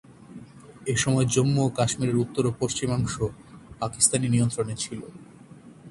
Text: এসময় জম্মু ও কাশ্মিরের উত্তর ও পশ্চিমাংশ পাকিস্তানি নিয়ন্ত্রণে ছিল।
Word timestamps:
এসময় 0.87 1.27
জম্মু 1.33 1.61
ও 1.65 1.69
কাশ্মিরের 1.77 2.21
উত্তর 2.23 2.43
ও 2.45 2.51
পশ্চিমাংশ 2.61 3.13
পাকিস্তানি 3.79 4.27
নিয়ন্ত্রণে 4.29 4.75
ছিল। 4.75 5.01